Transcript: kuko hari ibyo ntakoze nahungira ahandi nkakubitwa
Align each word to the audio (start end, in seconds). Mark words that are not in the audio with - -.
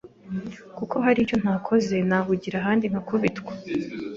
kuko 0.77 0.95
hari 1.05 1.19
ibyo 1.23 1.35
ntakoze 1.41 1.95
nahungira 2.09 2.55
ahandi 2.59 2.85
nkakubitwa 2.91 3.51